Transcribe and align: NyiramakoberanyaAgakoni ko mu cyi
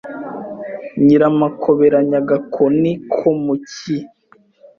NyiramakoberanyaAgakoni 1.03 2.91
ko 3.15 3.29
mu 3.43 3.55
cyi 3.69 3.97